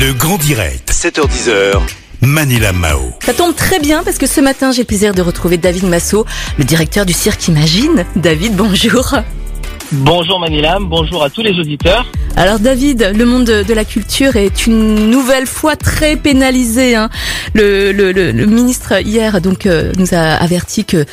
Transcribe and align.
Le 0.00 0.12
grand 0.12 0.38
direct, 0.38 0.92
7h10h, 0.92 1.80
Manila 2.22 2.72
Mao. 2.72 3.12
Ça 3.24 3.32
tombe 3.34 3.54
très 3.54 3.78
bien 3.80 4.02
parce 4.04 4.18
que 4.18 4.26
ce 4.26 4.40
matin, 4.40 4.70
j'ai 4.72 4.82
le 4.82 4.86
plaisir 4.86 5.14
de 5.14 5.22
retrouver 5.22 5.56
David 5.56 5.84
Massot, 5.84 6.24
le 6.58 6.64
directeur 6.64 7.04
du 7.06 7.12
cirque 7.12 7.48
Imagine. 7.48 8.04
David, 8.16 8.54
bonjour. 8.54 9.14
Bonjour 9.90 10.38
Manilam, 10.38 10.84
bonjour 10.86 11.24
à 11.24 11.30
tous 11.30 11.42
les 11.42 11.58
auditeurs. 11.58 12.06
Alors 12.36 12.58
David, 12.58 13.12
le 13.16 13.24
monde 13.24 13.46
de 13.46 13.74
la 13.74 13.84
culture 13.84 14.36
est 14.36 14.66
une 14.66 15.10
nouvelle 15.10 15.46
fois 15.46 15.76
très 15.76 16.16
pénalisé. 16.16 16.94
hein. 16.94 17.08
Le, 17.54 17.90
le- 17.92 18.12
le- 18.12 18.30
le 18.32 18.46
ministre 18.46 19.00
hier 19.02 19.40
donc 19.40 19.64
euh, 19.66 19.92
nous 19.96 20.12
a 20.12 20.34
averti 20.34 20.84
que 20.84 21.06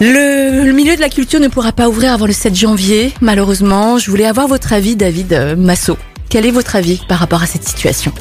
le, 0.00 0.64
le 0.64 0.72
milieu 0.72 0.94
de 0.96 1.00
la 1.00 1.08
culture 1.10 1.40
ne 1.40 1.48
pourra 1.48 1.72
pas 1.72 1.88
ouvrir 1.88 2.12
avant 2.12 2.26
le 2.26 2.32
7 2.32 2.54
janvier. 2.54 3.12
Malheureusement, 3.20 3.98
je 3.98 4.08
voulais 4.10 4.24
avoir 4.26 4.46
votre 4.46 4.72
avis, 4.72 4.94
David 4.96 5.32
euh, 5.32 5.56
Massot. 5.56 5.98
Quel 6.30 6.46
est 6.46 6.52
votre 6.52 6.76
avis 6.76 7.02
par 7.08 7.18
rapport 7.18 7.42
à 7.42 7.46
cette 7.46 7.66
situation? 7.66 8.12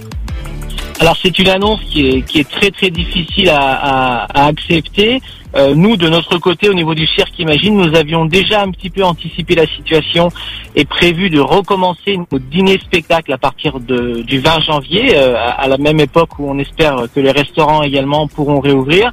Alors 1.00 1.16
c'est 1.24 1.40
une 1.40 1.48
annonce 1.48 1.80
qui 1.86 2.08
est, 2.08 2.50
très 2.50 2.72
très 2.72 2.90
difficile 2.90 3.50
à, 3.50 4.48
accepter. 4.48 5.22
Euh, 5.56 5.74
nous, 5.74 5.96
de 5.96 6.10
notre 6.10 6.38
côté, 6.38 6.70
au 6.70 6.74
niveau 6.74 6.94
du 6.94 7.08
cirque 7.08 7.40
Imagine, 7.40 7.76
nous 7.78 7.96
avions 7.96 8.26
déjà 8.26 8.62
un 8.62 8.70
petit 8.70 8.90
peu 8.90 9.04
anticipé 9.04 9.56
la 9.56 9.66
situation 9.66 10.30
et 10.76 10.84
prévu 10.84 11.30
de 11.30 11.40
recommencer 11.40 12.18
notre 12.18 12.38
dîner-spectacle 12.38 13.32
à 13.32 13.38
partir 13.38 13.80
du 13.80 14.40
20 14.40 14.60
janvier, 14.60 15.16
euh, 15.16 15.36
à 15.38 15.68
la 15.70 15.78
même 15.78 16.02
époque 16.02 16.38
où 16.38 16.50
on 16.50 16.60
espère 16.60 17.06
que 17.16 17.22
les 17.22 17.32
restaurants 17.32 17.82
également 17.82 18.28
pourront 18.28 18.60
réouvrir. 18.60 19.12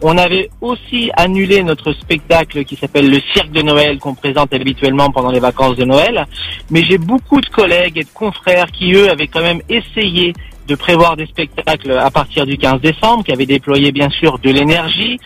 On 0.00 0.16
avait 0.16 0.48
aussi 0.62 1.10
annulé 1.16 1.62
notre 1.62 1.92
spectacle 1.92 2.64
qui 2.64 2.76
s'appelle 2.76 3.10
le 3.10 3.20
cirque 3.34 3.52
de 3.52 3.60
Noël 3.60 3.98
qu'on 3.98 4.14
présente 4.14 4.54
habituellement 4.54 5.10
pendant 5.10 5.30
les 5.30 5.40
vacances 5.40 5.76
de 5.76 5.84
Noël. 5.84 6.26
Mais 6.70 6.82
j'ai 6.82 6.98
beaucoup 6.98 7.42
de 7.42 7.48
collègues 7.48 7.98
et 7.98 8.04
de 8.04 8.12
confrères 8.12 8.72
qui, 8.72 8.94
eux, 8.94 9.10
avaient 9.10 9.28
quand 9.28 9.42
même 9.42 9.60
essayé 9.68 10.32
de 10.66 10.74
prévoir 10.74 11.16
des 11.16 11.26
spectacles 11.26 11.92
à 11.92 12.10
partir 12.10 12.46
du 12.46 12.56
15 12.58 12.80
décembre, 12.80 13.24
qui 13.24 13.32
avaient 13.32 13.46
déployé 13.46 13.92
bien 13.92 14.10
sûr 14.10 14.38
de 14.38 14.50
l'énergie, 14.50 15.18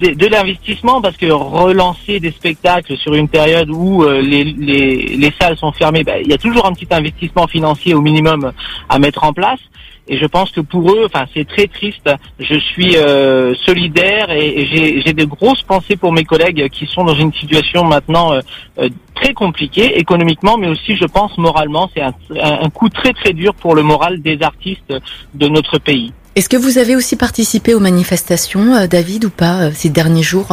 de, 0.00 0.26
l'investissement, 0.26 1.00
parce 1.00 1.16
que 1.16 1.26
relancer 1.26 2.20
des 2.20 2.30
spectacles 2.30 2.96
sur 2.98 3.14
une 3.14 3.28
période 3.28 3.70
où 3.70 4.02
euh, 4.02 4.20
les, 4.20 4.44
les, 4.44 5.16
les 5.16 5.32
salles 5.40 5.56
sont 5.56 5.72
fermées, 5.72 6.04
ben, 6.04 6.20
il 6.22 6.30
y 6.30 6.34
a 6.34 6.38
toujours 6.38 6.66
un 6.66 6.72
petit 6.72 6.88
investissement 6.90 7.46
financier 7.46 7.94
au 7.94 8.02
minimum 8.02 8.52
à 8.88 8.98
mettre 8.98 9.24
en 9.24 9.32
place. 9.32 9.60
Et 10.08 10.18
je 10.18 10.26
pense 10.26 10.50
que 10.52 10.60
pour 10.60 10.90
eux, 10.92 11.04
enfin, 11.06 11.26
c'est 11.34 11.46
très 11.46 11.66
triste. 11.66 12.08
Je 12.38 12.58
suis 12.58 12.96
euh, 12.96 13.54
solidaire 13.54 14.30
et, 14.30 14.66
j'ai- 15.04 15.12
de 15.12 15.24
grosses 15.24 15.62
pensées 15.62 15.96
pour 15.96 16.12
mes 16.12 16.24
collègues 16.24 16.68
qui 16.70 16.86
sont 16.86 17.04
dans 17.04 17.14
une 17.14 17.32
situation 17.32 17.84
maintenant 17.84 18.32
euh, 18.32 18.40
euh, 18.78 18.88
très 19.14 19.32
compliquée 19.32 19.98
économiquement, 19.98 20.58
mais 20.58 20.68
aussi, 20.68 20.94
je 20.96 21.06
pense, 21.06 21.36
moralement. 21.38 21.90
C'est 21.94 22.02
un, 22.02 22.12
un, 22.38 22.68
coup 22.70 22.88
très 22.90 23.12
très 23.14 23.32
dur 23.32 23.54
pour 23.54 23.74
le 23.74 23.82
moral 23.82 24.20
des 24.20 24.38
artistes 24.42 24.92
de 25.34 25.48
notre 25.48 25.78
pays. 25.78 26.12
Est-ce 26.34 26.48
que 26.50 26.56
vous 26.58 26.76
avez 26.78 26.94
aussi 26.94 27.16
participé 27.16 27.72
aux 27.74 27.80
manifestations, 27.80 28.86
David, 28.86 29.24
ou 29.24 29.30
pas, 29.30 29.70
ces 29.72 29.88
derniers 29.88 30.22
jours? 30.22 30.48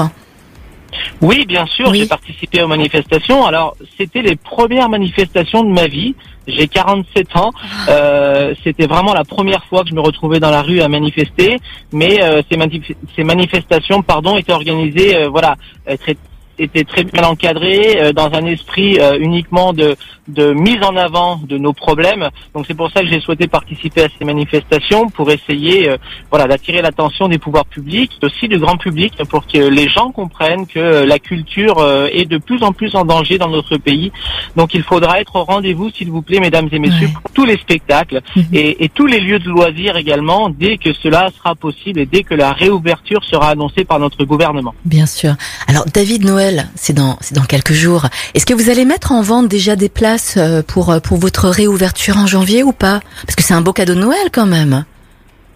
Oui, 1.21 1.45
bien 1.45 1.65
sûr, 1.65 1.89
Oui. 1.89 1.99
j'ai 1.99 2.07
participé 2.07 2.61
aux 2.61 2.67
manifestations. 2.67 3.45
Alors, 3.45 3.75
c'était 3.97 4.21
les 4.21 4.35
premières 4.35 4.89
manifestations 4.89 5.63
de 5.63 5.69
ma 5.71 5.87
vie. 5.87 6.15
J'ai 6.47 6.67
47 6.67 7.37
ans. 7.37 7.51
Euh, 7.87 8.53
c'était 8.63 8.87
vraiment 8.87 9.13
la 9.13 9.23
première 9.23 9.63
fois 9.65 9.83
que 9.83 9.89
je 9.89 9.93
me 9.95 10.01
retrouvais 10.01 10.41
dans 10.41 10.51
la 10.51 10.61
rue 10.61 10.81
à 10.81 10.89
manifester. 10.89 11.57
Mais 11.93 12.21
euh, 12.21 12.41
ces, 12.51 12.57
manif- 12.57 12.95
ces 13.15 13.23
manifestations, 13.23 14.01
pardon, 14.01 14.35
étaient 14.37 14.51
organisées, 14.51 15.15
euh, 15.15 15.29
voilà, 15.29 15.55
euh, 15.89 15.95
très 15.95 16.17
étaient 16.59 16.83
très 16.83 17.03
bien 17.03 17.23
encadrées 17.23 17.97
euh, 18.01 18.13
dans 18.13 18.31
un 18.33 18.45
esprit 18.45 18.99
euh, 18.99 19.17
uniquement 19.19 19.73
de, 19.73 19.95
de 20.27 20.53
mise 20.53 20.81
en 20.83 20.95
avant 20.95 21.39
de 21.47 21.57
nos 21.57 21.73
problèmes. 21.73 22.29
Donc 22.53 22.65
c'est 22.67 22.73
pour 22.75 22.91
ça 22.91 23.01
que 23.01 23.07
j'ai 23.07 23.19
souhaité 23.19 23.47
participer 23.47 24.03
à 24.03 24.07
ces 24.17 24.25
manifestations 24.25 25.09
pour 25.09 25.31
essayer 25.31 25.89
euh, 25.89 25.97
voilà 26.29 26.47
d'attirer 26.47 26.81
l'attention 26.81 27.27
des 27.27 27.37
pouvoirs 27.39 27.65
publics, 27.65 28.11
aussi 28.23 28.47
du 28.47 28.57
grand 28.59 28.77
public, 28.77 29.13
pour 29.29 29.45
que 29.47 29.57
les 29.57 29.87
gens 29.89 30.11
comprennent 30.11 30.67
que 30.67 31.03
la 31.05 31.19
culture 31.19 31.77
est 32.11 32.25
de 32.25 32.37
plus 32.37 32.61
en 32.63 32.71
plus 32.71 32.95
en 32.95 33.05
danger 33.05 33.37
dans 33.37 33.49
notre 33.49 33.77
pays. 33.77 34.11
Donc 34.55 34.73
il 34.73 34.83
faudra 34.83 35.19
être 35.21 35.35
au 35.35 35.43
rendez-vous, 35.43 35.89
s'il 35.89 36.09
vous 36.11 36.21
plaît, 36.21 36.39
mesdames 36.39 36.69
et 36.71 36.79
messieurs, 36.79 37.07
Ouais. 37.07 37.13
pour 37.21 37.31
tous 37.31 37.45
les 37.45 37.57
spectacles 37.57 38.21
Mhm. 38.35 38.43
et, 38.53 38.83
et 38.85 38.89
tous 38.89 39.05
les 39.07 39.19
lieux 39.19 39.39
de 39.39 39.49
loisirs 39.49 39.97
également, 39.97 40.49
dès 40.49 40.77
que 40.77 40.93
cela 40.93 41.29
sera 41.37 41.55
possible 41.55 41.99
et 41.99 42.05
dès 42.05 42.23
que 42.23 42.33
la 42.35 42.51
réouverture 42.53 43.23
sera 43.23 43.49
annoncée 43.49 43.83
par 43.85 43.99
notre 43.99 44.23
gouvernement. 44.23 44.73
Bien 44.85 45.05
sûr. 45.05 45.33
Alors 45.67 45.85
David 45.93 46.23
Noël, 46.25 46.42
c'est 46.75 46.93
dans 46.93 47.17
c'est 47.21 47.35
dans 47.35 47.45
quelques 47.45 47.73
jours. 47.73 48.07
Est-ce 48.33 48.45
que 48.45 48.53
vous 48.53 48.69
allez 48.69 48.85
mettre 48.85 49.11
en 49.11 49.21
vente 49.21 49.47
déjà 49.47 49.75
des 49.75 49.89
places 49.89 50.35
euh, 50.37 50.61
pour 50.61 50.91
euh, 50.91 50.99
pour 50.99 51.17
votre 51.17 51.49
réouverture 51.49 52.17
en 52.17 52.27
janvier 52.27 52.63
ou 52.63 52.71
pas? 52.71 53.01
Parce 53.25 53.35
que 53.35 53.43
c'est 53.43 53.53
un 53.53 53.61
beau 53.61 53.73
cadeau 53.73 53.95
de 53.95 53.99
Noël 53.99 54.29
quand 54.31 54.45
même. 54.45 54.85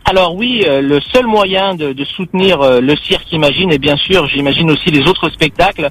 Alors 0.05 0.35
oui, 0.35 0.63
euh, 0.65 0.79
le 0.81 1.01
seul 1.01 1.25
moyen 1.25 1.75
de, 1.75 1.91
de 1.91 2.05
soutenir 2.05 2.61
euh, 2.61 2.79
le 2.79 2.95
cirque 2.95 3.29
Imagine, 3.33 3.73
et 3.73 3.77
bien 3.77 3.97
sûr 3.97 4.25
j'imagine 4.27 4.71
aussi 4.71 4.89
les 4.89 5.05
autres 5.05 5.29
spectacles, 5.29 5.89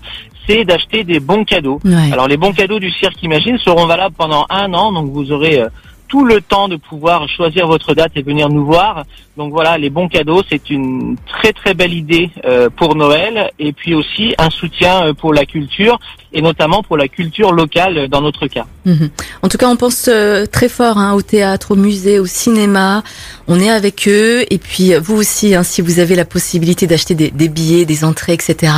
c'est 0.48 0.64
d'acheter 0.64 1.04
des 1.04 1.20
bons 1.20 1.44
cadeaux. 1.44 1.80
Ouais. 1.84 2.12
Alors 2.12 2.26
les 2.26 2.38
bons 2.38 2.52
cadeaux 2.52 2.78
du 2.78 2.90
cirque 2.90 3.22
Imagine 3.22 3.58
seront 3.58 3.86
valables 3.86 4.14
pendant 4.16 4.46
un 4.48 4.72
an, 4.72 4.92
donc 4.92 5.10
vous 5.12 5.32
aurez 5.32 5.60
euh, 5.60 5.68
tout 6.08 6.24
le 6.24 6.40
temps 6.40 6.68
de 6.68 6.76
pouvoir 6.76 7.28
choisir 7.28 7.66
votre 7.66 7.94
date 7.94 8.12
et 8.16 8.22
venir 8.22 8.48
nous 8.48 8.64
voir. 8.64 9.04
Donc 9.36 9.52
voilà, 9.52 9.76
les 9.78 9.90
bons 9.90 10.08
cadeaux, 10.08 10.42
c'est 10.48 10.70
une 10.70 11.16
très 11.26 11.52
très 11.52 11.74
belle 11.74 11.92
idée 11.92 12.30
euh, 12.44 12.70
pour 12.70 12.94
Noël 12.94 13.50
et 13.58 13.72
puis 13.72 13.94
aussi 13.94 14.34
un 14.38 14.50
soutien 14.50 15.06
euh, 15.08 15.14
pour 15.14 15.34
la 15.34 15.44
culture 15.44 15.98
et 16.36 16.42
notamment 16.42 16.82
pour 16.82 16.98
la 16.98 17.08
culture 17.08 17.50
locale 17.50 18.08
dans 18.08 18.20
notre 18.20 18.46
cas. 18.46 18.66
Mhm. 18.84 19.08
En 19.42 19.48
tout 19.48 19.56
cas, 19.56 19.68
on 19.68 19.76
pense 19.76 20.04
euh, 20.08 20.44
très 20.44 20.68
fort 20.68 20.98
hein, 20.98 21.14
au 21.14 21.22
théâtre, 21.22 21.70
au 21.70 21.76
musée, 21.76 22.18
au 22.18 22.26
cinéma. 22.26 23.02
On 23.48 23.58
est 23.58 23.70
avec 23.70 24.06
eux. 24.06 24.44
Et 24.50 24.58
puis 24.58 24.92
vous 24.94 25.16
aussi, 25.16 25.54
hein, 25.54 25.62
si 25.62 25.80
vous 25.80 25.98
avez 25.98 26.14
la 26.14 26.26
possibilité 26.26 26.86
d'acheter 26.86 27.14
des, 27.14 27.48
billets, 27.48 27.86
des 27.86 28.04
entrées, 28.04 28.34
etc., 28.34 28.70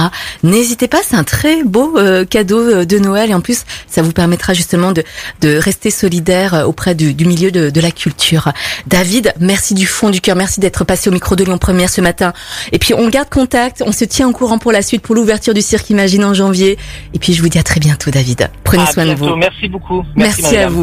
n'hésitez 0.44 0.86
pas. 0.86 0.98
C'est 1.02 1.16
un 1.16 1.24
très 1.24 1.64
beau 1.64 1.98
euh, 1.98 2.24
cadeau 2.24 2.60
euh, 2.60 2.84
de 2.84 2.98
Noël. 2.98 3.30
Et 3.30 3.34
en 3.34 3.40
plus, 3.40 3.64
ça 3.88 4.02
vous 4.02 4.12
permettra 4.12 4.54
justement 4.54 4.92
de, 4.92 5.02
rester 5.42 5.90
solidaire 5.90 6.64
auprès 6.66 6.94
du, 6.94 7.12
milieu 7.24 7.50
de, 7.50 7.80
la 7.80 7.90
culture. 7.90 8.52
David, 8.86 9.34
merci 9.40 9.74
du 9.74 9.86
fond 9.86 10.10
du 10.10 10.20
cœur. 10.20 10.36
Merci 10.36 10.60
d'être 10.60 10.84
passé 10.84 11.10
au 11.10 11.12
micro 11.12 11.34
de 11.34 11.42
Lyon 11.42 11.58
Première 11.58 11.90
ce 11.90 12.00
matin. 12.00 12.32
Et 12.70 12.78
puis, 12.78 12.94
on 12.94 13.08
garde 13.08 13.28
contact. 13.28 13.82
On 13.84 13.92
se 13.92 14.04
tient 14.04 14.28
au 14.28 14.32
courant 14.32 14.58
pour 14.58 14.70
la 14.70 14.82
suite, 14.82 15.02
pour 15.02 15.16
l'ouverture 15.16 15.54
du 15.54 15.62
cirque 15.62 15.90
Imagine 15.90 16.24
en 16.24 16.34
janvier. 16.34 16.78
Et 17.14 17.18
puis, 17.18 17.34
je 17.34 17.42
vous 17.42 17.47
dis 17.48 17.58
à 17.58 17.62
très 17.62 17.80
bientôt, 17.80 18.10
David. 18.10 18.50
Prenez 18.64 18.82
À 18.82 18.86
soin 18.86 19.06
de 19.06 19.14
vous. 19.14 19.36
Merci 19.36 19.68
beaucoup. 19.68 20.04
Merci, 20.16 20.44
à 20.44 20.50
madame. 20.50 20.70
vous. 20.72 20.76